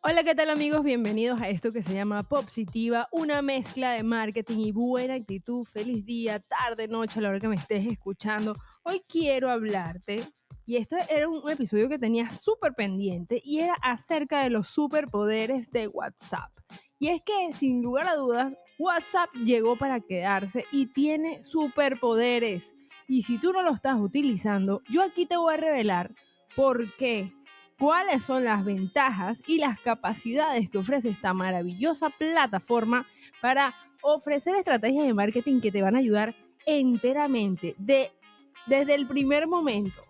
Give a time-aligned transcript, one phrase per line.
[0.00, 0.84] Hola, ¿qué tal amigos?
[0.84, 5.64] Bienvenidos a esto que se llama Popsitiva, una mezcla de marketing y buena actitud.
[5.64, 8.54] Feliz día, tarde, noche, a la hora que me estés escuchando.
[8.84, 10.22] Hoy quiero hablarte,
[10.64, 15.68] y este era un episodio que tenía súper pendiente, y era acerca de los superpoderes
[15.72, 16.52] de WhatsApp.
[17.00, 22.76] Y es que, sin lugar a dudas, WhatsApp llegó para quedarse y tiene superpoderes.
[23.08, 26.14] Y si tú no lo estás utilizando, yo aquí te voy a revelar
[26.54, 27.32] por qué
[27.78, 33.06] cuáles son las ventajas y las capacidades que ofrece esta maravillosa plataforma
[33.40, 36.34] para ofrecer estrategias de marketing que te van a ayudar
[36.66, 38.12] enteramente de,
[38.66, 40.02] desde el primer momento.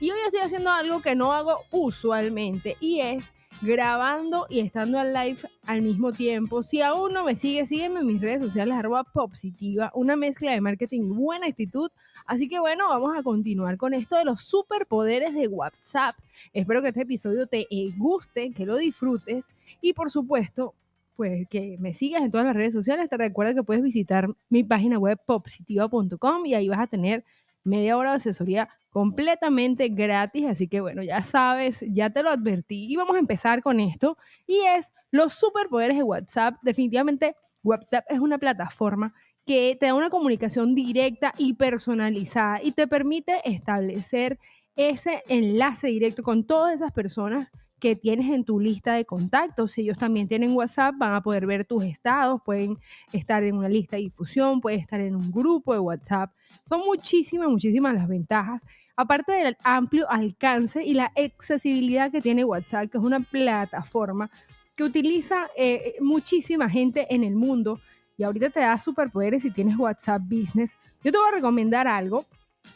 [0.00, 3.30] Y hoy estoy haciendo algo que no hago usualmente y es
[3.62, 6.62] grabando y estando al live al mismo tiempo.
[6.62, 10.60] Si aún no me sigue, sígueme en mis redes sociales, arroba positiva, una mezcla de
[10.60, 11.90] marketing y buena actitud.
[12.26, 16.16] Así que bueno, vamos a continuar con esto de los superpoderes de WhatsApp.
[16.52, 19.46] Espero que este episodio te guste, que lo disfrutes
[19.80, 20.74] y por supuesto,
[21.16, 23.10] pues que me sigas en todas las redes sociales.
[23.10, 27.24] Te recuerdo que puedes visitar mi página web positiva.com y ahí vas a tener
[27.64, 32.86] media hora de asesoría completamente gratis, así que bueno, ya sabes, ya te lo advertí
[32.90, 36.56] y vamos a empezar con esto y es los superpoderes de WhatsApp.
[36.62, 39.14] Definitivamente WhatsApp es una plataforma
[39.46, 44.38] que te da una comunicación directa y personalizada y te permite establecer
[44.76, 49.72] ese enlace directo con todas esas personas que tienes en tu lista de contactos.
[49.72, 52.78] Si ellos también tienen WhatsApp, van a poder ver tus estados, pueden
[53.12, 56.32] estar en una lista de difusión, pueden estar en un grupo de WhatsApp.
[56.68, 58.62] Son muchísimas, muchísimas las ventajas.
[58.94, 64.30] Aparte del amplio alcance y la accesibilidad que tiene WhatsApp, que es una plataforma
[64.76, 67.80] que utiliza eh, muchísima gente en el mundo
[68.16, 70.76] y ahorita te da superpoderes si tienes WhatsApp Business.
[71.02, 72.26] Yo te voy a recomendar algo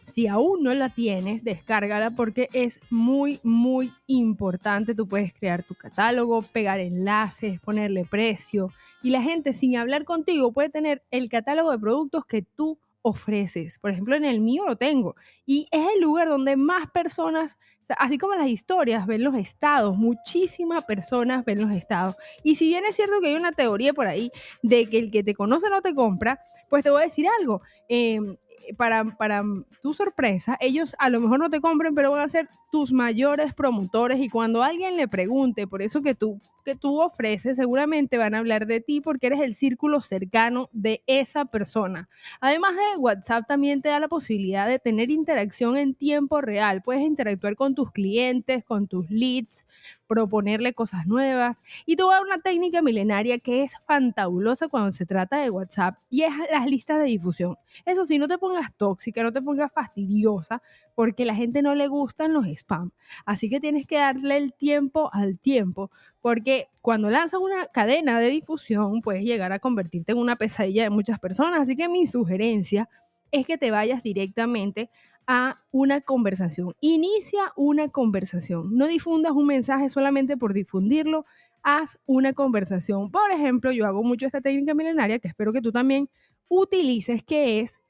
[0.05, 4.95] si aún no la tienes, descárgala porque es muy, muy importante.
[4.95, 8.71] Tú puedes crear tu catálogo, pegar enlaces, ponerle precio
[9.03, 13.79] y la gente sin hablar contigo puede tener el catálogo de productos que tú ofreces.
[13.79, 15.15] Por ejemplo, en el mío lo tengo.
[15.45, 17.59] Y es el lugar donde más personas,
[17.99, 19.99] así como las historias, ven los estados.
[19.99, 22.17] Muchísimas personas ven los estados.
[22.43, 24.31] Y si bien es cierto que hay una teoría por ahí
[24.63, 26.41] de que el que te conoce no te compra,
[26.71, 27.61] pues te voy a decir algo.
[27.89, 28.37] Em,
[28.77, 29.43] para, para
[29.83, 33.55] tu sorpresa, ellos a lo mejor no te compren, pero van a ser tus mayores
[33.55, 38.35] promotores y cuando alguien le pregunte por eso que tú, que tú ofreces, seguramente van
[38.35, 42.09] a hablar de ti porque eres el círculo cercano de esa persona.
[42.41, 46.83] Además de WhatsApp también te da la posibilidad de tener interacción en tiempo real.
[46.83, 49.65] Puedes interactuar con tus clientes, con tus leads,
[50.07, 51.59] proponerle cosas nuevas.
[51.87, 56.33] Y dar una técnica milenaria que es fantabulosa cuando se trata de WhatsApp y es
[56.51, 57.57] las listas de difusión.
[57.85, 60.63] Eso sí, no te pongas tóxica, no te pongas fastidiosa,
[60.95, 62.93] porque la gente no le gustan los spam.
[63.25, 65.91] Así que tienes que darle el tiempo al tiempo,
[66.21, 70.91] porque cuando lanzas una cadena de difusión puedes llegar a convertirte en una pesadilla de
[70.91, 71.63] muchas personas.
[71.63, 72.89] Así que mi sugerencia
[73.35, 74.91] es que te vayas directamente
[75.27, 76.75] a una conversación.
[76.81, 78.77] Inicia una conversación.
[78.77, 81.27] No difundas un mensaje solamente por difundirlo.
[81.65, 83.11] Haz una conversación.
[83.11, 86.09] Por ejemplo, yo hago mucho esta técnica milenaria que espero que tú también
[86.49, 87.81] utilices, que es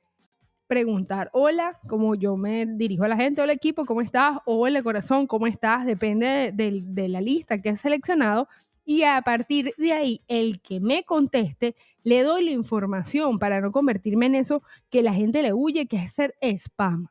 [0.66, 4.38] preguntar, hola, como yo me dirijo a la gente, hola equipo, ¿cómo estás?
[4.46, 5.84] Hola corazón, ¿cómo estás?
[5.84, 8.48] Depende de, de la lista que has seleccionado.
[8.84, 13.72] Y a partir de ahí, el que me conteste, le doy la información para no
[13.72, 17.08] convertirme en eso que la gente le huye, que es ser spam.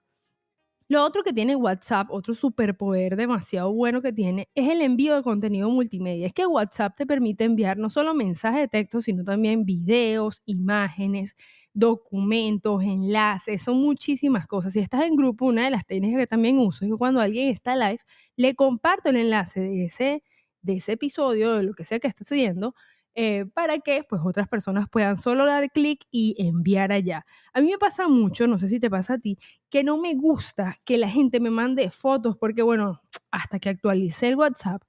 [0.90, 5.24] Lo otro que tiene WhatsApp, otro superpoder demasiado bueno que tiene, es el envío de
[5.24, 6.28] contenido multimedia.
[6.28, 11.36] Es que WhatsApp te permite enviar no solo mensajes de texto, sino también videos, imágenes,
[11.74, 14.74] documentos, enlaces, son muchísimas cosas.
[14.74, 17.50] Si estás en grupo, una de las técnicas que también uso es que cuando alguien
[17.50, 18.00] está live,
[18.36, 20.24] le comparto el enlace de ese,
[20.64, 22.76] de ese episodio, de lo que sea que esté sucediendo,
[23.16, 27.26] eh, para que pues otras personas puedan solo dar clic y enviar allá.
[27.54, 29.38] A mí me pasa mucho, no sé si te pasa a ti,
[29.70, 34.30] que no me gusta que la gente me mande fotos porque bueno, hasta que actualicé
[34.30, 34.82] el WhatsApp,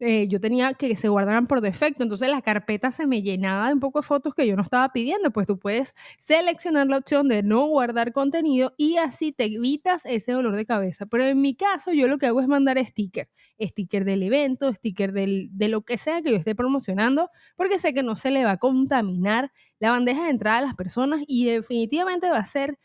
[0.00, 3.74] eh, yo tenía que se guardaran por defecto, entonces la carpeta se me llenaba de
[3.74, 7.28] un poco de fotos que yo no estaba pidiendo, pues tú puedes seleccionar la opción
[7.28, 11.06] de no guardar contenido y así te evitas ese dolor de cabeza.
[11.06, 13.28] Pero en mi caso yo lo que hago es mandar sticker,
[13.60, 17.92] sticker del evento, sticker del, de lo que sea que yo esté promocionando, porque sé
[17.92, 19.50] que no se le va a contaminar
[19.80, 22.78] la bandeja de entrada a las personas y definitivamente va a ser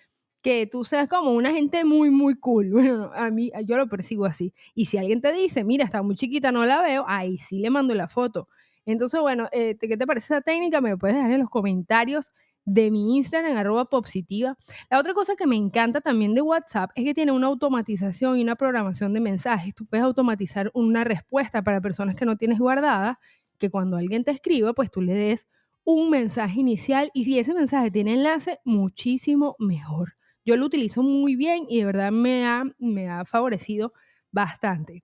[0.43, 2.69] que tú seas como una gente muy, muy cool.
[2.83, 4.53] Bueno, a mí, yo lo persigo así.
[4.75, 7.69] Y si alguien te dice, mira, está muy chiquita, no la veo, ahí sí le
[7.69, 8.49] mando la foto.
[8.85, 10.81] Entonces, bueno, eh, ¿qué te parece esa técnica?
[10.81, 12.33] Me lo puedes dejar en los comentarios
[12.65, 14.57] de mi Instagram, arroba positiva.
[14.89, 18.43] La otra cosa que me encanta también de WhatsApp es que tiene una automatización y
[18.43, 19.73] una programación de mensajes.
[19.73, 23.17] Tú puedes automatizar una respuesta para personas que no tienes guardadas,
[23.57, 25.45] que cuando alguien te escriba, pues tú le des
[25.85, 30.15] un mensaje inicial y si ese mensaje tiene enlace, muchísimo mejor.
[30.45, 33.93] Yo lo utilizo muy bien y de verdad me ha, me ha favorecido
[34.31, 35.03] bastante.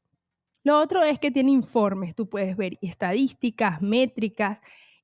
[0.63, 4.61] Lo otro es que tiene informes, tú puedes ver estadísticas, métricas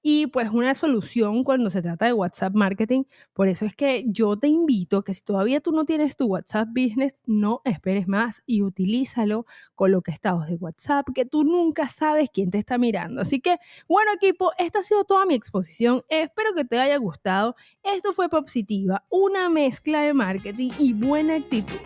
[0.08, 3.06] y pues una solución cuando se trata de WhatsApp marketing.
[3.34, 6.68] Por eso es que yo te invito que si todavía tú no tienes tu WhatsApp
[6.70, 12.52] Business, no esperes más y utilízalo, coloca estados de WhatsApp, que tú nunca sabes quién
[12.52, 13.20] te está mirando.
[13.20, 13.58] Así que,
[13.88, 16.04] bueno equipo, esta ha sido toda mi exposición.
[16.08, 17.56] Espero que te haya gustado.
[17.82, 21.80] Esto fue Positiva, una mezcla de marketing y buena actitud.